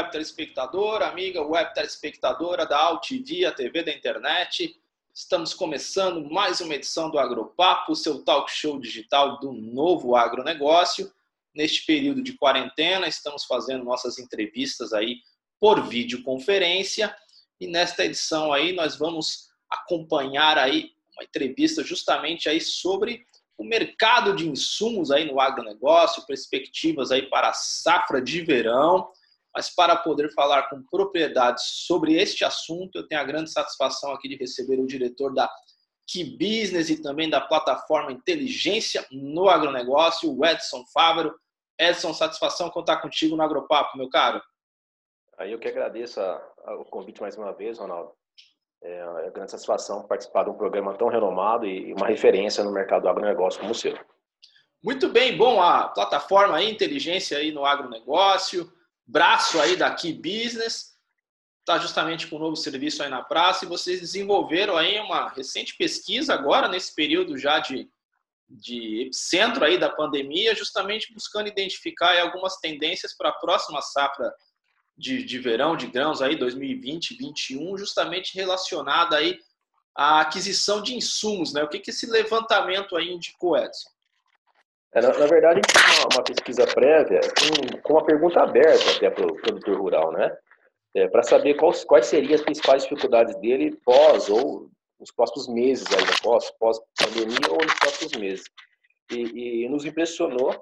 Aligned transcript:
web 0.00 0.10
telespectador, 0.10 1.02
amiga 1.02 1.42
web 1.42 1.74
telespectadora 1.74 2.64
da 2.64 2.78
AltV, 2.78 3.44
a 3.44 3.52
TV 3.52 3.82
da 3.82 3.92
internet. 3.92 4.74
Estamos 5.12 5.52
começando 5.52 6.24
mais 6.30 6.62
uma 6.62 6.74
edição 6.74 7.10
do 7.10 7.18
Agropapo, 7.18 7.94
seu 7.94 8.24
talk 8.24 8.50
show 8.50 8.80
digital 8.80 9.38
do 9.40 9.52
novo 9.52 10.16
agronegócio. 10.16 11.12
Neste 11.54 11.84
período 11.84 12.22
de 12.22 12.32
quarentena, 12.32 13.06
estamos 13.08 13.44
fazendo 13.44 13.84
nossas 13.84 14.18
entrevistas 14.18 14.94
aí 14.94 15.16
por 15.60 15.86
videoconferência 15.86 17.14
e 17.60 17.66
nesta 17.66 18.02
edição 18.02 18.54
aí 18.54 18.72
nós 18.72 18.96
vamos 18.96 19.50
acompanhar 19.68 20.56
aí 20.56 20.92
uma 21.14 21.24
entrevista 21.24 21.84
justamente 21.84 22.48
aí 22.48 22.60
sobre 22.60 23.26
o 23.58 23.64
mercado 23.64 24.34
de 24.34 24.48
insumos 24.48 25.10
aí 25.10 25.30
no 25.30 25.38
agronegócio, 25.38 26.24
perspectivas 26.26 27.10
aí 27.10 27.28
para 27.28 27.50
a 27.50 27.52
safra 27.52 28.22
de 28.22 28.40
verão. 28.40 29.10
Mas 29.54 29.68
para 29.74 29.96
poder 29.96 30.32
falar 30.32 30.68
com 30.68 30.82
propriedade 30.90 31.60
sobre 31.62 32.14
este 32.14 32.44
assunto, 32.44 32.96
eu 32.96 33.06
tenho 33.06 33.20
a 33.20 33.24
grande 33.24 33.50
satisfação 33.50 34.12
aqui 34.12 34.28
de 34.28 34.36
receber 34.36 34.78
o 34.78 34.86
diretor 34.86 35.34
da 35.34 35.50
Key 36.06 36.36
Business 36.36 36.90
e 36.90 37.00
também 37.00 37.28
da 37.28 37.40
plataforma 37.40 38.12
Inteligência 38.12 39.06
no 39.10 39.48
Agronegócio, 39.48 40.32
o 40.32 40.44
Edson 40.44 40.84
Fávero. 40.92 41.34
Edson, 41.78 42.12
satisfação 42.12 42.68
contar 42.68 42.98
contigo 42.98 43.36
no 43.36 43.42
Agropapo, 43.42 43.96
meu 43.96 44.08
caro. 44.08 44.42
Aí 45.38 45.52
eu 45.52 45.58
que 45.58 45.68
agradeço 45.68 46.20
a, 46.20 46.42
a, 46.66 46.74
o 46.76 46.84
convite 46.84 47.20
mais 47.20 47.36
uma 47.36 47.52
vez, 47.52 47.78
Ronaldo. 47.78 48.12
É, 48.82 48.98
é 48.98 49.04
uma 49.08 49.30
grande 49.30 49.50
satisfação 49.50 50.06
participar 50.06 50.44
de 50.44 50.50
um 50.50 50.54
programa 50.54 50.94
tão 50.94 51.08
renomado 51.08 51.66
e 51.66 51.92
uma 51.94 52.06
referência 52.06 52.62
no 52.62 52.72
mercado 52.72 53.02
do 53.02 53.08
agronegócio 53.08 53.58
como 53.60 53.72
o 53.72 53.74
seu. 53.74 53.98
Muito 54.82 55.08
bem, 55.08 55.36
bom, 55.36 55.62
a 55.62 55.88
plataforma 55.88 56.62
inteligência 56.62 57.38
aí 57.38 57.52
no 57.52 57.64
agronegócio, 57.64 58.70
braço 59.10 59.60
aí 59.60 59.76
da 59.76 59.90
Key 59.92 60.12
Business, 60.12 60.96
está 61.60 61.78
justamente 61.78 62.28
com 62.28 62.36
um 62.36 62.40
novo 62.40 62.56
serviço 62.56 63.02
aí 63.02 63.10
na 63.10 63.22
praça 63.22 63.64
e 63.64 63.68
vocês 63.68 64.00
desenvolveram 64.00 64.76
aí 64.76 64.98
uma 65.00 65.28
recente 65.28 65.76
pesquisa 65.76 66.32
agora, 66.32 66.68
nesse 66.68 66.94
período 66.94 67.36
já 67.36 67.58
de, 67.58 67.90
de 68.48 69.10
centro 69.12 69.64
aí 69.64 69.78
da 69.78 69.88
pandemia, 69.88 70.54
justamente 70.54 71.12
buscando 71.12 71.48
identificar 71.48 72.18
algumas 72.20 72.56
tendências 72.58 73.12
para 73.12 73.30
a 73.30 73.38
próxima 73.38 73.82
safra 73.82 74.32
de, 74.96 75.24
de 75.24 75.38
verão 75.38 75.76
de 75.76 75.88
grãos 75.88 76.22
aí 76.22 76.36
2020, 76.36 77.16
2021, 77.16 77.78
justamente 77.78 78.34
relacionada 78.34 79.16
aí 79.16 79.40
à 79.94 80.20
aquisição 80.20 80.80
de 80.80 80.94
insumos, 80.94 81.52
né? 81.52 81.64
O 81.64 81.68
que 81.68 81.80
que 81.80 81.90
esse 81.90 82.06
levantamento 82.06 82.96
aí 82.96 83.10
indicou, 83.10 83.56
Edson? 83.56 83.90
É, 84.94 85.00
na, 85.00 85.16
na, 85.16 85.26
verdade, 85.26 85.60
uma, 85.60 86.16
uma 86.16 86.24
pesquisa 86.24 86.66
prévia 86.66 87.20
com, 87.20 87.80
com, 87.80 87.92
uma 87.92 88.04
pergunta 88.04 88.40
aberta 88.40 88.90
até 88.96 89.08
para 89.08 89.24
o 89.24 89.36
produtor 89.36 89.78
rural, 89.78 90.12
né? 90.12 90.36
É, 90.96 91.06
para 91.06 91.22
saber 91.22 91.54
quais, 91.54 91.84
quais 91.84 92.06
seriam 92.06 92.34
as 92.34 92.40
principais 92.40 92.82
dificuldades 92.82 93.36
dele 93.36 93.76
pós 93.84 94.28
ou 94.28 94.68
nos 94.98 95.12
próximos 95.12 95.48
meses 95.48 95.86
ainda, 95.92 96.12
pós, 96.22 96.50
pós 96.58 96.80
pandemia 96.98 97.50
ou 97.50 97.58
nos 97.62 97.74
próximos 97.74 98.12
meses. 98.16 98.44
E, 99.12 99.64
e 99.64 99.68
nos 99.68 99.84
impressionou 99.84 100.60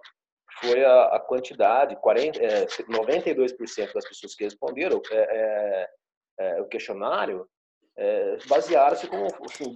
foi 0.60 0.84
a, 0.84 1.04
a 1.16 1.20
quantidade, 1.20 1.96
40, 1.96 2.38
é, 2.42 2.66
92% 2.66 3.92
das 3.92 4.08
pessoas 4.08 4.34
que 4.34 4.44
responderam 4.44 5.00
é, 5.10 5.16
é, 5.16 5.88
é, 6.38 6.60
o 6.60 6.66
questionário 6.66 7.48
é, 7.98 8.38
basearam-se 8.46 9.08
como 9.08 9.26
assim, 9.26 9.74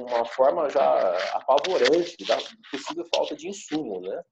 uma 0.00 0.24
forma 0.24 0.70
já 0.70 1.16
apavorante 1.34 2.16
da 2.26 2.38
possível 2.70 3.04
falta 3.14 3.36
de 3.36 3.46
insumo, 3.46 4.00
né? 4.00 4.24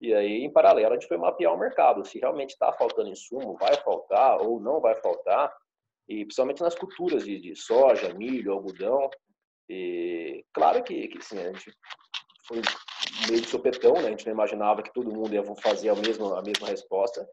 E 0.00 0.12
aí, 0.12 0.42
em 0.42 0.52
paralelo, 0.52 0.90
a 0.90 0.94
gente 0.94 1.06
foi 1.06 1.16
mapear 1.16 1.54
o 1.54 1.58
mercado, 1.58 2.04
se 2.04 2.18
realmente 2.18 2.50
está 2.50 2.72
faltando 2.72 3.10
insumo, 3.10 3.56
vai 3.56 3.76
faltar 3.76 4.40
ou 4.40 4.58
não 4.58 4.80
vai 4.80 4.96
faltar, 4.96 5.54
e 6.08 6.24
principalmente 6.24 6.62
nas 6.62 6.74
culturas 6.74 7.24
de, 7.24 7.40
de 7.40 7.54
soja, 7.54 8.12
milho, 8.12 8.52
algodão. 8.52 9.08
E 9.68 10.44
claro 10.52 10.82
que, 10.82 11.06
que 11.06 11.18
a 11.18 11.52
gente 11.52 11.72
foi 12.44 12.60
meio 13.28 13.40
de 13.40 13.46
sopetão, 13.46 13.92
né? 13.94 14.08
A 14.08 14.10
gente 14.10 14.26
não 14.26 14.32
imaginava 14.32 14.82
que 14.82 14.92
todo 14.92 15.14
mundo 15.14 15.32
ia 15.32 15.44
fazer 15.62 15.90
a 15.90 15.94
mesma, 15.94 16.40
a 16.40 16.42
mesma 16.42 16.66
resposta. 16.66 17.24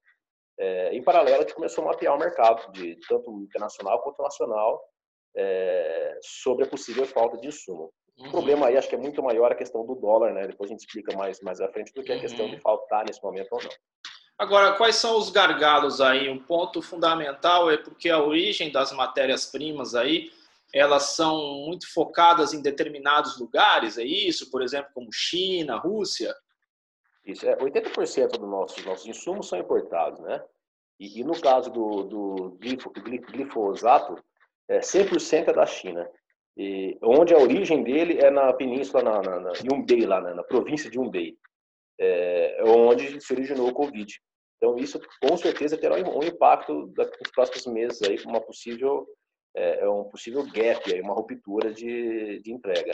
É, 0.59 0.93
em 0.93 1.03
paralelo, 1.03 1.37
a 1.37 1.41
gente 1.41 1.55
começou 1.55 1.83
a 1.83 1.87
mapear 1.87 2.15
o 2.15 2.19
mercado, 2.19 2.71
de 2.73 2.95
tanto 3.07 3.31
internacional 3.41 4.03
quanto 4.03 4.21
nacional, 4.21 4.79
é, 5.35 6.19
sobre 6.21 6.65
a 6.65 6.67
possível 6.67 7.05
falta 7.05 7.37
de 7.37 7.47
insumo. 7.47 7.91
Uhum. 8.17 8.27
O 8.27 8.31
problema 8.31 8.67
aí 8.67 8.77
acho 8.77 8.89
que 8.89 8.95
é 8.95 8.99
muito 8.99 9.21
maior 9.23 9.51
a 9.51 9.55
questão 9.55 9.85
do 9.85 9.95
dólar, 9.95 10.33
né? 10.33 10.47
Depois 10.47 10.69
a 10.69 10.73
gente 10.73 10.81
explica 10.81 11.15
mais, 11.15 11.41
mais 11.41 11.61
à 11.61 11.69
frente 11.69 11.93
do 11.93 12.03
que 12.03 12.11
a 12.11 12.19
questão 12.19 12.45
uhum. 12.45 12.51
de 12.51 12.61
faltar 12.61 13.05
nesse 13.05 13.23
momento 13.23 13.47
ou 13.51 13.63
não. 13.63 13.69
Agora, 14.37 14.73
quais 14.73 14.95
são 14.95 15.17
os 15.17 15.29
gargalos 15.29 15.99
aí? 15.99 16.29
Um 16.29 16.39
ponto 16.39 16.81
fundamental 16.81 17.69
é 17.69 17.77
porque 17.77 18.09
a 18.09 18.21
origem 18.21 18.71
das 18.71 18.91
matérias-primas 18.91 19.95
aí 19.95 20.31
elas 20.73 21.15
são 21.15 21.65
muito 21.65 21.91
focadas 21.91 22.53
em 22.53 22.61
determinados 22.61 23.39
lugares, 23.39 23.97
é 23.97 24.03
isso? 24.03 24.51
Por 24.51 24.61
exemplo, 24.61 24.91
como 24.93 25.11
China, 25.11 25.77
Rússia? 25.77 26.33
Isso, 27.25 27.45
é, 27.47 27.57
80% 27.57 28.37
dos 28.37 28.49
nossos, 28.49 28.85
nossos 28.85 29.07
insumos 29.07 29.47
são 29.47 29.59
importados, 29.59 30.19
né? 30.21 30.43
E, 30.99 31.19
e 31.19 31.23
no 31.23 31.39
caso 31.39 31.71
do, 31.71 32.03
do 32.03 32.57
glifo, 32.59 32.91
glifosato, 32.91 34.23
é, 34.69 34.79
100% 34.79 35.49
é 35.49 35.53
da 35.53 35.65
China. 35.65 36.09
E 36.57 36.97
onde 37.01 37.33
a 37.33 37.37
origem 37.37 37.83
dele 37.83 38.19
é 38.19 38.29
na 38.29 38.53
península, 38.53 39.01
na, 39.01 39.21
na, 39.21 39.39
na 39.39 39.51
lá 40.07 40.21
na, 40.21 40.35
na, 40.35 40.43
província 40.43 40.89
de 40.89 40.97
Yunbei, 40.97 41.37
é, 41.99 42.61
onde 42.65 43.19
se 43.21 43.33
originou 43.33 43.69
o 43.69 43.73
Covid. 43.73 44.13
Então, 44.57 44.77
isso 44.77 44.99
com 45.21 45.37
certeza 45.37 45.77
terá 45.77 45.95
um 45.95 46.23
impacto 46.23 46.93
nos 46.95 47.31
próximos 47.33 47.65
meses 47.67 48.01
aí, 48.03 48.17
uma 48.25 48.41
possível 48.41 49.07
é, 49.55 49.79
é, 49.81 49.89
um 49.89 50.03
possível 50.03 50.43
gap, 50.51 50.93
aí, 50.93 51.01
uma 51.01 51.13
ruptura 51.13 51.73
de, 51.73 52.39
de 52.41 52.51
entrega. 52.51 52.91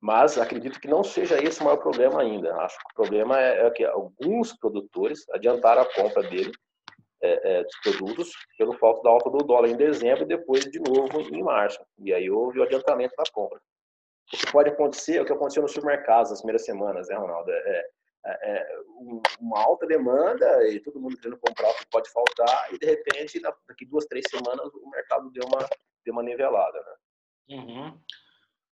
Mas 0.00 0.38
acredito 0.38 0.78
que 0.78 0.88
não 0.88 1.02
seja 1.02 1.42
esse 1.42 1.60
o 1.60 1.64
maior 1.64 1.78
problema 1.78 2.20
ainda. 2.20 2.54
Acho 2.56 2.76
que 2.78 2.92
o 2.92 2.94
problema 2.94 3.40
é, 3.40 3.66
é 3.66 3.70
que 3.70 3.84
alguns 3.84 4.52
produtores 4.56 5.28
adiantaram 5.30 5.82
a 5.82 5.94
compra 5.94 6.22
dele, 6.22 6.52
é, 7.22 7.58
é, 7.58 7.62
dos 7.62 7.76
produtos 7.80 8.32
pelo 8.58 8.74
falta 8.74 9.02
da 9.02 9.10
alta 9.10 9.30
do 9.30 9.38
dólar 9.38 9.68
em 9.68 9.76
dezembro 9.76 10.24
e 10.24 10.26
depois 10.26 10.64
de 10.64 10.78
novo 10.78 11.20
em 11.34 11.42
março. 11.42 11.84
E 11.98 12.12
aí 12.12 12.30
houve 12.30 12.58
o 12.58 12.62
adiantamento 12.62 13.14
da 13.16 13.24
compra. 13.32 13.58
O 14.32 14.36
que 14.36 14.52
pode 14.52 14.70
acontecer 14.70 15.16
é 15.16 15.22
o 15.22 15.24
que 15.24 15.32
aconteceu 15.32 15.62
nos 15.62 15.72
supermercados 15.72 16.30
nas 16.30 16.40
primeiras 16.40 16.64
semanas, 16.64 17.08
né, 17.08 17.16
Ronaldo? 17.16 17.50
É, 17.50 17.84
é, 18.26 18.50
é 18.52 18.66
uma 19.40 19.62
alta 19.62 19.86
demanda 19.86 20.68
e 20.68 20.80
todo 20.80 21.00
mundo 21.00 21.16
querendo 21.16 21.38
comprar 21.38 21.70
o 21.70 21.74
que 21.74 21.86
pode 21.90 22.10
faltar 22.10 22.74
e 22.74 22.78
de 22.78 22.86
repente 22.86 23.40
daqui 23.40 23.86
duas, 23.86 24.04
três 24.06 24.24
semanas 24.28 24.68
o 24.74 24.90
mercado 24.90 25.30
deu 25.30 25.44
uma 25.46 25.66
ter 26.04 26.10
uma 26.10 26.22
nivelada. 26.22 26.78
Né? 26.78 27.56
Uhum. 27.56 28.00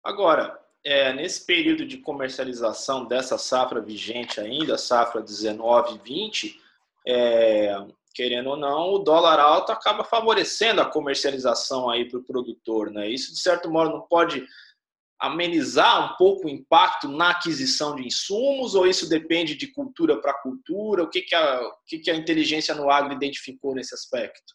Agora, 0.02 0.60
é, 0.84 1.12
nesse 1.12 1.44
período 1.44 1.86
de 1.86 1.98
comercialização 1.98 3.04
dessa 3.04 3.38
safra 3.38 3.80
vigente 3.80 4.40
ainda, 4.40 4.76
safra 4.76 5.22
19 5.22 5.94
e 5.94 5.98
20, 5.98 6.60
é, 7.06 7.74
querendo 8.14 8.50
ou 8.50 8.56
não, 8.56 8.92
o 8.92 8.98
dólar 8.98 9.40
alto 9.40 9.72
acaba 9.72 10.04
favorecendo 10.04 10.80
a 10.80 10.90
comercialização 10.90 11.90
aí 11.90 12.08
para 12.08 12.20
o 12.20 12.24
produtor. 12.24 12.90
Né? 12.90 13.08
Isso, 13.08 13.32
de 13.32 13.40
certo 13.40 13.70
modo, 13.70 13.90
não 13.90 14.02
pode 14.02 14.46
amenizar 15.18 16.12
um 16.12 16.16
pouco 16.16 16.46
o 16.46 16.50
impacto 16.50 17.08
na 17.08 17.30
aquisição 17.30 17.94
de 17.96 18.06
insumos 18.06 18.74
ou 18.74 18.86
isso 18.86 19.08
depende 19.08 19.54
de 19.54 19.68
cultura 19.68 20.20
para 20.20 20.34
cultura? 20.34 21.02
O 21.02 21.08
que, 21.08 21.22
que, 21.22 21.34
a, 21.34 21.60
o 21.60 21.72
que, 21.86 21.98
que 21.98 22.10
a 22.10 22.14
inteligência 22.14 22.74
no 22.74 22.90
agro 22.90 23.12
identificou 23.12 23.74
nesse 23.74 23.94
aspecto? 23.94 24.54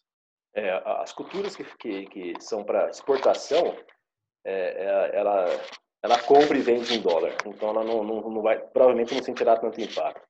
É, 0.54 0.82
as 1.02 1.12
culturas 1.12 1.54
que, 1.54 1.64
que, 1.76 2.06
que 2.06 2.34
são 2.40 2.64
para 2.64 2.88
exportação, 2.88 3.76
é, 4.44 4.52
é, 4.52 5.10
ela, 5.18 5.46
ela 6.02 6.18
compra 6.22 6.56
e 6.56 6.62
vende 6.62 6.94
em 6.94 7.00
dólar, 7.00 7.36
então 7.46 7.68
ela 7.70 7.84
não, 7.84 8.02
não, 8.02 8.30
não 8.30 8.42
vai, 8.42 8.58
provavelmente 8.58 9.14
não 9.14 9.22
sentirá 9.22 9.56
tanto 9.56 9.80
impacto. 9.80 10.26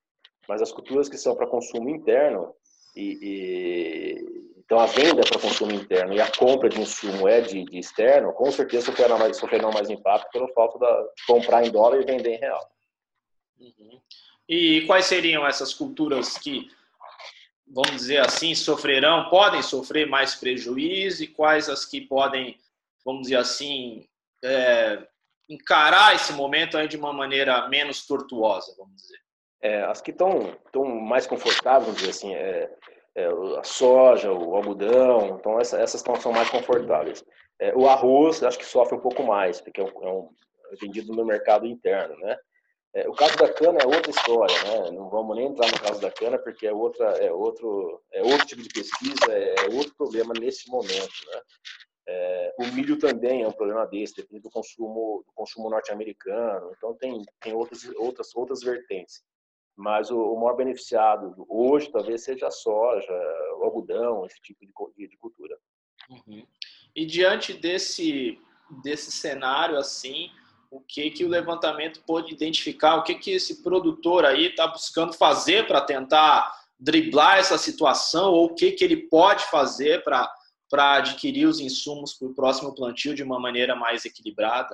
Mas 0.48 0.60
as 0.60 0.72
culturas 0.72 1.08
que 1.08 1.16
são 1.16 1.34
para 1.34 1.46
consumo 1.46 1.88
interno, 1.88 2.54
e, 2.94 3.18
e, 3.22 4.54
então 4.58 4.78
a 4.78 4.86
venda 4.86 5.22
para 5.22 5.40
consumo 5.40 5.72
interno 5.72 6.12
e 6.12 6.20
a 6.20 6.30
compra 6.30 6.68
de 6.68 6.80
insumo 6.80 7.26
é 7.28 7.40
de, 7.40 7.64
de 7.64 7.78
externo, 7.78 8.32
com 8.32 8.50
certeza 8.50 8.86
sofrerão 8.86 9.18
mais, 9.18 9.40
mais 9.74 9.90
impacto 9.90 10.30
pelo 10.30 10.48
fato 10.48 10.78
de 10.78 11.24
comprar 11.26 11.66
em 11.66 11.70
dólar 11.70 12.00
e 12.00 12.04
vender 12.04 12.34
em 12.36 12.38
real. 12.38 12.70
Uhum. 13.58 14.00
E 14.48 14.82
quais 14.86 15.06
seriam 15.06 15.46
essas 15.46 15.74
culturas 15.74 16.38
que 16.38 16.68
vamos 17.70 17.92
dizer 17.92 18.18
assim, 18.18 18.54
sofrerão, 18.54 19.30
podem 19.30 19.62
sofrer 19.62 20.06
mais 20.06 20.34
prejuízo 20.34 21.22
e 21.22 21.28
quais 21.28 21.68
as 21.68 21.84
que 21.84 22.00
podem, 22.00 22.58
vamos 23.04 23.22
dizer 23.22 23.36
assim, 23.36 24.08
é, 24.42 25.06
encarar 25.48 26.14
esse 26.14 26.32
momento 26.32 26.76
de 26.88 26.96
uma 26.96 27.12
maneira 27.12 27.68
menos 27.68 28.06
tortuosa, 28.06 28.74
vamos 28.76 28.96
dizer? 28.96 29.20
É, 29.62 29.82
as 29.82 30.00
que 30.00 30.10
estão 30.10 30.56
tão 30.72 30.84
mais 30.84 31.26
confortáveis, 31.26 31.84
vamos 31.84 32.00
dizer 32.00 32.10
assim, 32.10 32.34
é, 32.34 32.70
é, 33.14 33.26
a 33.58 33.62
soja, 33.62 34.32
o 34.32 34.54
algodão, 34.54 35.36
então 35.38 35.60
essa, 35.60 35.78
essas 35.78 36.02
tão, 36.02 36.14
são 36.16 36.32
mais 36.32 36.48
confortáveis. 36.48 37.24
É, 37.58 37.74
o 37.74 37.86
arroz, 37.86 38.42
acho 38.42 38.58
que 38.58 38.64
sofre 38.64 38.96
um 38.96 39.00
pouco 39.00 39.22
mais, 39.22 39.60
porque 39.60 39.80
é, 39.80 39.84
um, 39.84 39.88
é, 39.88 40.12
um, 40.12 40.30
é 40.72 40.76
vendido 40.76 41.12
no 41.12 41.26
mercado 41.26 41.66
interno, 41.66 42.16
né? 42.18 42.36
O 43.06 43.12
caso 43.12 43.36
da 43.36 43.48
cana 43.52 43.78
é 43.80 43.86
outra 43.86 44.10
história, 44.10 44.54
né? 44.64 44.90
Não 44.90 45.08
vamos 45.08 45.36
nem 45.36 45.46
entrar 45.46 45.70
no 45.70 45.78
caso 45.80 46.00
da 46.00 46.10
cana 46.10 46.36
porque 46.38 46.66
é 46.66 46.72
outra, 46.72 47.06
é 47.24 47.30
outro, 47.30 48.02
é 48.12 48.20
outro 48.20 48.44
tipo 48.44 48.62
de 48.62 48.68
pesquisa, 48.68 49.30
é, 49.30 49.54
problema 49.96 50.34
nesse 50.40 50.68
momento. 50.68 51.12
Né? 51.28 51.40
O 52.58 52.66
milho 52.74 52.98
também 52.98 53.42
é 53.42 53.48
um 53.48 53.52
problema 53.52 53.86
desse, 53.86 54.16
depende 54.16 54.42
do 54.42 54.50
consumo, 54.50 55.22
do 55.24 55.32
consumo 55.32 55.70
norte-americano. 55.70 56.72
Então 56.76 56.92
tem, 56.94 57.22
tem 57.40 57.52
outras, 57.52 57.88
outras, 57.96 58.34
outras 58.34 58.60
vertentes. 58.60 59.22
Mas 59.80 60.10
o, 60.10 60.18
o, 60.18 60.38
maior 60.38 60.56
beneficiado 60.56 61.34
hoje 61.48 61.90
talvez 61.90 62.22
seja 62.22 62.48
a 62.48 62.50
soja, 62.50 63.12
o 63.58 63.64
algodão, 63.64 64.26
esse 64.26 64.40
tipo 64.42 64.60
de, 64.94 65.08
de, 65.08 65.16
cultura. 65.16 65.56
Uhum. 66.10 66.46
E 66.94 67.06
diante 67.06 67.54
desse, 67.54 68.38
desse 68.82 69.10
cenário 69.10 69.78
assim, 69.78 70.30
o 70.70 70.80
que 70.80 71.10
que 71.10 71.24
o 71.24 71.28
levantamento 71.28 72.02
pôde 72.06 72.34
identificar, 72.34 72.96
o 72.96 73.02
que 73.02 73.14
que 73.14 73.30
esse 73.30 73.62
produtor 73.62 74.26
aí 74.26 74.48
está 74.48 74.66
buscando 74.66 75.14
fazer 75.14 75.66
para 75.66 75.80
tentar 75.80 76.54
driblar 76.78 77.38
essa 77.38 77.56
situação 77.56 78.32
ou 78.32 78.46
o 78.46 78.54
que 78.54 78.72
que 78.72 78.84
ele 78.84 79.08
pode 79.08 79.44
fazer 79.46 80.04
para 80.04 80.30
para 80.70 80.98
adquirir 80.98 81.46
os 81.46 81.58
insumos 81.58 82.14
para 82.14 82.28
o 82.28 82.34
próximo 82.34 82.72
plantio 82.72 83.12
de 83.12 83.24
uma 83.24 83.40
maneira 83.40 83.74
mais 83.74 84.04
equilibrada? 84.04 84.72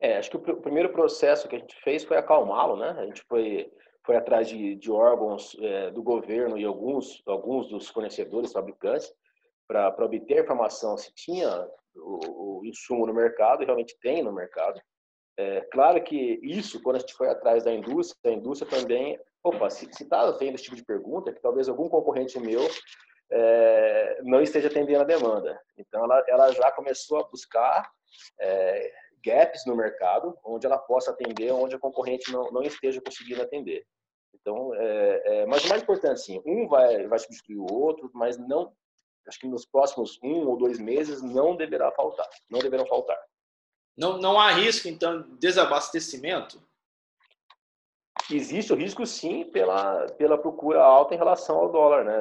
É, 0.00 0.16
acho 0.16 0.30
que 0.30 0.36
o, 0.36 0.56
primeiro 0.56 0.88
processo 0.88 1.46
que 1.46 1.56
a 1.56 1.58
gente 1.58 1.74
fez 1.82 2.02
foi 2.02 2.16
acalmá-lo, 2.16 2.76
né? 2.76 2.96
A 2.98 3.04
gente 3.04 3.22
foi 3.28 3.70
foi 4.06 4.16
atrás 4.16 4.48
de, 4.48 4.76
de 4.76 4.90
órgãos 4.90 5.56
é, 5.60 5.90
do 5.90 6.02
governo 6.02 6.56
e 6.56 6.64
alguns 6.64 7.22
alguns 7.26 7.68
dos 7.68 7.88
fornecedores, 7.88 8.52
fabricantes, 8.52 9.12
para 9.66 10.04
obter 10.04 10.44
informação 10.44 10.96
se 10.96 11.12
tinha 11.12 11.68
o, 11.96 12.60
o, 12.60 12.64
insumo 12.64 13.04
no 13.04 13.12
mercado, 13.12 13.64
realmente 13.64 13.98
tem 14.00 14.22
no 14.22 14.32
mercado. 14.32 14.80
É, 15.36 15.60
claro 15.72 16.02
que 16.02 16.38
isso, 16.42 16.80
quando 16.82 16.96
a 16.96 16.98
gente 17.00 17.14
foi 17.14 17.28
atrás 17.28 17.64
da 17.64 17.72
indústria, 17.72 18.32
a 18.32 18.36
indústria 18.36 18.70
também, 18.70 19.18
opa, 19.42 19.68
se 19.68 19.86
está 19.86 20.30
vendo 20.32 20.54
esse 20.54 20.64
tipo 20.64 20.76
de 20.76 20.84
pergunta, 20.84 21.32
que 21.32 21.42
talvez 21.42 21.68
algum 21.68 21.88
concorrente 21.88 22.38
meu 22.38 22.62
é, 23.30 24.20
não 24.22 24.40
esteja 24.40 24.68
atendendo 24.68 25.00
a 25.00 25.04
demanda. 25.04 25.60
Então, 25.76 26.04
ela, 26.04 26.24
ela 26.28 26.52
já 26.52 26.70
começou 26.70 27.18
a 27.18 27.24
buscar 27.24 27.90
é, 28.40 28.92
gaps 29.24 29.66
no 29.66 29.76
mercado, 29.76 30.38
onde 30.44 30.64
ela 30.64 30.78
possa 30.78 31.10
atender, 31.10 31.52
onde 31.52 31.74
a 31.74 31.78
concorrente 31.78 32.32
não, 32.32 32.50
não 32.50 32.62
esteja 32.62 33.00
conseguindo 33.00 33.42
atender. 33.42 33.84
Então, 34.40 34.74
é, 34.74 35.22
é, 35.24 35.46
mas 35.46 35.64
o 35.64 35.68
mais 35.68 35.82
importante, 35.82 36.20
sim, 36.20 36.42
um 36.46 36.68
vai, 36.68 37.06
vai 37.06 37.18
substituir 37.18 37.58
o 37.58 37.72
outro, 37.72 38.10
mas 38.14 38.36
não, 38.36 38.72
acho 39.26 39.40
que 39.40 39.48
nos 39.48 39.64
próximos 39.64 40.18
um 40.22 40.46
ou 40.46 40.56
dois 40.56 40.78
meses 40.78 41.22
não 41.22 41.56
deverá 41.56 41.90
faltar, 41.92 42.28
não 42.50 42.60
deverão 42.60 42.86
faltar. 42.86 43.18
Não, 43.96 44.18
não 44.18 44.38
há 44.38 44.50
risco, 44.52 44.88
então, 44.88 45.22
de 45.22 45.38
desabastecimento? 45.38 46.62
Existe 48.30 48.72
o 48.72 48.76
risco, 48.76 49.06
sim, 49.06 49.44
pela, 49.44 50.06
pela 50.18 50.36
procura 50.36 50.82
alta 50.82 51.14
em 51.14 51.18
relação 51.18 51.56
ao 51.58 51.70
dólar, 51.70 52.04
né? 52.04 52.16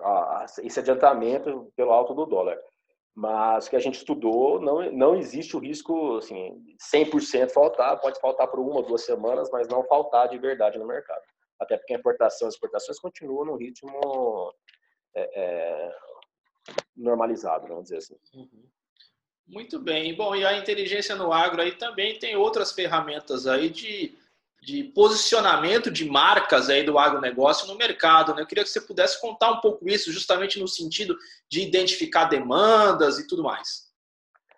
A, 0.00 0.10
a, 0.10 0.46
esse 0.62 0.80
adiantamento 0.80 1.72
pelo 1.76 1.92
alto 1.92 2.12
do 2.12 2.26
dólar. 2.26 2.58
Mas 3.14 3.68
que 3.68 3.76
a 3.76 3.78
gente 3.78 3.98
estudou, 3.98 4.60
não, 4.60 4.90
não 4.90 5.16
existe 5.16 5.56
o 5.56 5.60
risco, 5.60 6.16
assim, 6.16 6.60
100% 6.92 7.50
faltar, 7.50 8.00
pode 8.00 8.18
faltar 8.20 8.48
por 8.48 8.58
uma 8.58 8.76
ou 8.76 8.82
duas 8.82 9.04
semanas, 9.04 9.48
mas 9.52 9.68
não 9.68 9.84
faltar 9.84 10.28
de 10.28 10.36
verdade 10.36 10.78
no 10.78 10.86
mercado. 10.86 11.22
Até 11.58 11.76
porque 11.76 11.94
a 11.94 11.98
importação 11.98 12.48
e 12.48 12.50
exportações 12.50 12.98
continuam 12.98 13.44
no 13.44 13.56
ritmo 13.56 14.52
é, 15.14 15.42
é, 15.42 15.96
normalizado, 16.96 17.68
vamos 17.68 17.84
dizer 17.84 17.98
assim. 17.98 18.16
Uhum. 18.34 18.68
Muito 19.46 19.78
bem. 19.78 20.16
Bom, 20.16 20.34
e 20.34 20.44
a 20.44 20.56
inteligência 20.56 21.14
no 21.14 21.32
agro 21.32 21.60
aí 21.60 21.72
também 21.72 22.18
tem 22.18 22.34
outras 22.34 22.72
ferramentas 22.72 23.46
aí 23.46 23.68
de, 23.68 24.16
de 24.62 24.84
posicionamento 24.84 25.90
de 25.90 26.08
marcas 26.08 26.70
aí 26.70 26.82
do 26.82 26.98
agronegócio 26.98 27.68
no 27.68 27.76
mercado. 27.76 28.34
Né? 28.34 28.42
Eu 28.42 28.46
queria 28.46 28.64
que 28.64 28.70
você 28.70 28.80
pudesse 28.80 29.20
contar 29.20 29.50
um 29.50 29.60
pouco 29.60 29.86
isso, 29.88 30.10
justamente 30.10 30.58
no 30.58 30.66
sentido 30.66 31.16
de 31.48 31.60
identificar 31.60 32.24
demandas 32.24 33.18
e 33.18 33.26
tudo 33.26 33.42
mais. 33.42 33.92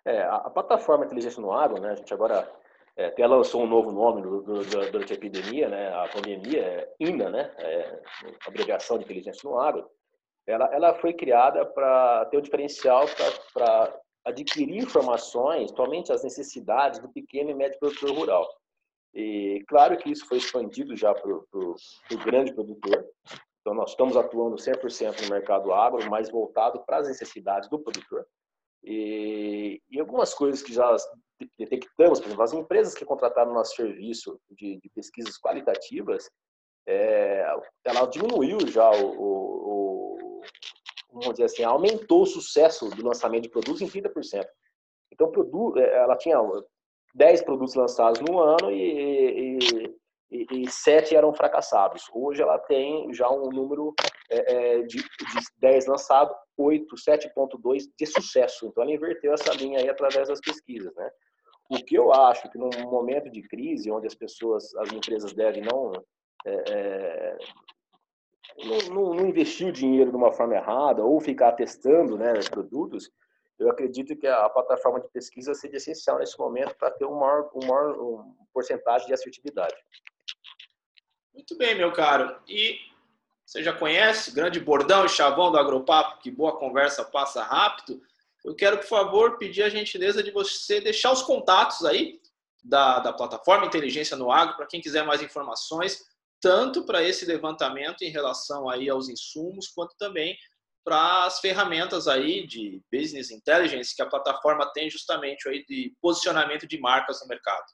É, 0.05 0.21
a, 0.21 0.35
a 0.35 0.49
plataforma 0.49 1.05
Inteligência 1.05 1.41
no 1.41 1.51
Agro, 1.51 1.81
né, 1.81 1.91
a 1.91 1.95
gente 1.95 2.13
agora 2.13 2.49
é, 2.97 3.05
até 3.05 3.25
lançou 3.27 3.63
um 3.63 3.67
novo 3.67 3.91
nome 3.91 4.23
do, 4.23 4.41
do, 4.41 4.63
do, 4.63 4.91
durante 4.91 5.13
a 5.13 5.15
epidemia, 5.15 5.69
né, 5.69 5.89
a 5.93 6.07
pandemia, 6.09 6.61
é 6.61 6.93
INA, 6.99 7.29
né, 7.29 7.53
é, 7.59 8.01
abreviação 8.45 8.97
de 8.97 9.05
Inteligência 9.05 9.47
no 9.47 9.59
Agro. 9.59 9.87
Ela, 10.47 10.73
ela 10.73 10.93
foi 10.95 11.13
criada 11.13 11.65
para 11.65 12.25
ter 12.25 12.37
o 12.37 12.39
um 12.39 12.43
diferencial 12.43 13.05
para 13.53 13.99
adquirir 14.25 14.83
informações, 14.83 15.71
somente 15.71 16.11
as 16.11 16.23
necessidades 16.23 16.99
do 16.99 17.09
pequeno 17.09 17.51
e 17.51 17.53
médio 17.53 17.79
produtor 17.79 18.11
rural. 18.11 18.49
E 19.13 19.63
claro 19.67 19.97
que 19.97 20.11
isso 20.11 20.27
foi 20.27 20.37
expandido 20.37 20.95
já 20.95 21.13
para 21.13 21.31
o 21.31 21.75
grande 22.23 22.53
produtor. 22.53 23.05
Então, 23.61 23.73
nós 23.73 23.91
estamos 23.91 24.15
atuando 24.15 24.55
100% 24.55 25.23
no 25.23 25.29
mercado 25.29 25.73
agro, 25.73 26.09
mais 26.09 26.29
voltado 26.29 26.83
para 26.85 26.97
as 26.97 27.07
necessidades 27.07 27.69
do 27.69 27.79
produtor. 27.79 28.25
E, 28.83 29.81
e, 29.89 29.99
algumas 29.99 30.33
coisas 30.33 30.61
que 30.61 30.73
já 30.73 30.95
detectamos, 31.57 32.19
por 32.19 32.27
exemplo, 32.27 32.43
as 32.43 32.53
empresas 32.53 32.93
que 32.93 33.05
contrataram 33.05 33.53
nosso 33.53 33.75
serviço 33.75 34.39
de, 34.49 34.79
de 34.79 34.89
pesquisas 34.89 35.37
qualitativas, 35.39 36.29
é, 36.87 37.45
ela 37.83 38.05
diminuiu 38.05 38.59
já 38.67 38.89
o, 38.91 39.11
o, 39.19 40.41
vamos 41.11 41.31
dizer 41.31 41.45
assim, 41.45 41.63
aumentou 41.63 42.23
o 42.23 42.27
sucesso 42.27 42.89
do 42.89 43.05
lançamento 43.05 43.43
de 43.43 43.49
produtos 43.49 43.81
em 43.81 43.87
30%. 43.87 44.45
Então, 45.11 45.31
é, 45.77 45.97
ela 45.97 46.15
tinha 46.17 46.37
10 47.15 47.41
produtos 47.43 47.75
lançados 47.75 48.21
no 48.21 48.39
ano 48.39 48.71
e, 48.71 49.57
e, 50.31 50.47
e, 50.63 50.69
7 50.69 51.15
eram 51.15 51.33
fracassados. 51.33 52.03
Hoje 52.13 52.41
ela 52.41 52.59
tem 52.59 53.13
já 53.13 53.29
um 53.29 53.49
número 53.49 53.93
é, 54.29 54.77
é 54.77 54.81
de, 54.83 54.97
de 54.97 55.05
10 55.57 55.87
lançados, 55.87 56.35
8, 56.57 56.95
7.2 56.95 57.83
de 57.97 58.05
sucesso. 58.05 58.67
Então, 58.67 58.83
ela 58.83 58.93
inverteu 58.93 59.33
essa 59.33 59.53
linha 59.53 59.79
aí 59.79 59.89
através 59.89 60.27
das 60.27 60.39
pesquisas, 60.39 60.93
né? 60.95 61.09
O 61.69 61.77
que 61.77 61.95
eu 61.95 62.13
acho 62.13 62.49
que 62.49 62.57
num 62.57 62.69
momento 62.89 63.29
de 63.29 63.41
crise, 63.41 63.91
onde 63.91 64.07
as 64.07 64.15
pessoas, 64.15 64.73
as 64.75 64.91
empresas 64.91 65.33
devem 65.33 65.63
não 65.63 65.91
é, 66.45 66.63
é 66.69 67.37
não, 68.63 68.77
não, 68.89 69.13
não 69.13 69.27
investir 69.27 69.67
o 69.67 69.71
dinheiro 69.71 70.09
de 70.09 70.17
uma 70.17 70.31
forma 70.31 70.55
errada 70.55 71.03
ou 71.03 71.19
ficar 71.19 71.51
testando 71.51 72.17
né, 72.17 72.33
produtos, 72.49 73.11
eu 73.59 73.69
acredito 73.69 74.15
que 74.15 74.27
a 74.27 74.49
plataforma 74.49 74.99
de 74.99 75.07
pesquisa 75.09 75.53
seja 75.53 75.77
essencial 75.77 76.19
nesse 76.19 76.37
momento 76.37 76.75
para 76.75 76.91
ter 76.91 77.05
uma 77.05 77.19
maior, 77.19 77.49
um 77.55 77.65
maior 77.65 77.99
um 77.99 78.35
porcentagem 78.53 79.07
de 79.07 79.13
assertividade. 79.13 79.75
Muito 81.33 81.57
bem, 81.57 81.75
meu 81.75 81.91
caro. 81.91 82.39
E 82.47 82.77
você 83.45 83.63
já 83.63 83.73
conhece, 83.73 84.33
grande 84.33 84.59
bordão 84.59 85.05
e 85.05 85.09
chavão 85.09 85.51
do 85.51 85.57
Agropapo, 85.57 86.19
que 86.19 86.29
boa 86.29 86.57
conversa 86.57 87.03
passa 87.03 87.41
rápido. 87.43 88.01
Eu 88.47 88.55
quero, 88.55 88.77
por 88.77 88.87
favor, 88.87 89.37
pedir 89.37 89.63
a 89.63 89.69
gentileza 89.69 90.23
de 90.23 90.31
você 90.31 90.79
deixar 90.79 91.11
os 91.11 91.21
contatos 91.21 91.83
aí 91.83 92.17
da, 92.63 92.99
da 92.99 93.11
plataforma 93.11 93.65
Inteligência 93.65 94.15
no 94.15 94.31
Agro, 94.31 94.55
para 94.55 94.65
quem 94.65 94.79
quiser 94.79 95.05
mais 95.05 95.21
informações, 95.21 96.01
tanto 96.41 96.85
para 96.85 97.03
esse 97.03 97.25
levantamento 97.25 98.03
em 98.03 98.09
relação 98.09 98.69
aí 98.69 98.89
aos 98.89 99.09
insumos, 99.09 99.67
quanto 99.67 99.97
também 99.97 100.37
para 100.85 101.25
as 101.25 101.41
ferramentas 101.41 102.07
aí 102.07 102.47
de 102.47 102.81
business 102.89 103.31
intelligence 103.31 103.93
que 103.93 104.01
a 104.01 104.09
plataforma 104.09 104.71
tem 104.71 104.89
justamente 104.89 105.49
aí 105.49 105.65
de 105.65 105.93
posicionamento 106.01 106.65
de 106.65 106.79
marcas 106.79 107.21
no 107.21 107.27
mercado. 107.27 107.65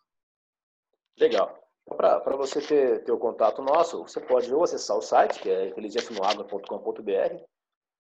Legal. 1.20 1.56
Para 1.86 2.36
você 2.36 2.60
ter, 2.60 3.04
ter 3.04 3.12
o 3.12 3.20
contato 3.20 3.62
nosso, 3.62 4.02
você 4.02 4.20
pode 4.20 4.52
ou 4.52 4.64
acessar 4.64 4.98
o 4.98 5.04
site, 5.04 5.40
que 5.40 5.52
é 5.52 5.68
inteligencianoagro.com.br, 5.68 7.44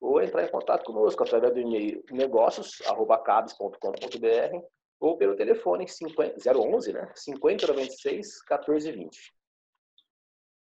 ou 0.04 0.22
entrar 0.22 0.44
em 0.44 0.52
contato 0.52 0.84
conosco 0.84 1.24
através 1.24 1.54
do 1.54 1.62
e-mail 1.62 2.04
negócios.cabs.com.br 2.12 4.66
ou 5.00 5.18
pelo 5.18 5.36
telefone 5.36 5.88
50, 5.88 6.54
011, 6.54 6.92
né? 6.92 7.10
5096 7.16 8.40
1420. 8.50 9.34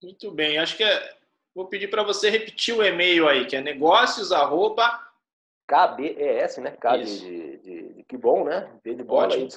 Muito 0.03 0.31
bem, 0.31 0.59
acho 0.59 0.77
que 0.77 0.85
é... 0.85 1.17
vou 1.53 1.67
pedir 1.69 1.89
para 1.89 2.05
você 2.05 2.31
repetir 2.31 2.77
o 2.77 2.85
e-mail 2.85 3.29
aí, 3.29 3.47
que 3.47 3.57
é 3.57 3.61
negócios 3.61 4.31
arroba... 4.31 5.05
KBES, 5.69 6.59
né? 6.59 6.79
De, 7.03 7.59
de, 7.59 7.95
de, 7.95 8.05
que 8.05 8.17
bom, 8.17 8.45
né? 8.45 8.73
B 8.85 8.95
de 8.95 9.03
bola 9.03 9.35
aí, 9.35 9.49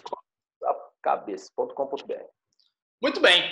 cabeça.com.br. 1.03 2.23
Muito 2.99 3.21
bem. 3.21 3.43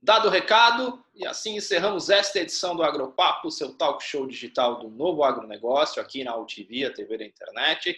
Dado 0.00 0.28
o 0.28 0.30
recado, 0.30 1.01
e 1.14 1.26
assim 1.26 1.56
encerramos 1.56 2.08
esta 2.08 2.40
edição 2.40 2.74
do 2.74 2.82
Agropapo, 2.82 3.50
seu 3.50 3.74
talk 3.74 4.02
show 4.02 4.26
digital 4.26 4.78
do 4.78 4.88
novo 4.88 5.22
agronegócio, 5.22 6.00
aqui 6.00 6.24
na 6.24 6.36
UTV, 6.36 6.86
a 6.86 6.92
TV 6.92 7.18
da 7.18 7.24
internet. 7.24 7.96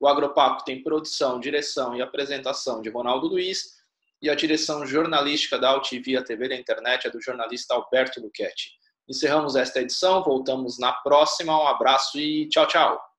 O 0.00 0.08
Agropapo 0.08 0.64
tem 0.64 0.82
produção, 0.82 1.40
direção 1.40 1.96
e 1.96 2.02
apresentação 2.02 2.82
de 2.82 2.90
Ronaldo 2.90 3.28
Luiz 3.28 3.76
e 4.20 4.28
a 4.28 4.34
direção 4.34 4.84
jornalística 4.84 5.58
da 5.58 5.70
Altivia 5.70 6.24
TV 6.24 6.48
da 6.48 6.56
internet 6.56 7.06
é 7.06 7.10
do 7.10 7.20
jornalista 7.20 7.74
Alberto 7.74 8.20
Luchetti. 8.20 8.72
Encerramos 9.08 9.54
esta 9.54 9.80
edição, 9.80 10.22
voltamos 10.22 10.78
na 10.78 10.92
próxima. 10.92 11.56
Um 11.56 11.68
abraço 11.68 12.18
e 12.18 12.48
tchau, 12.48 12.66
tchau. 12.66 13.15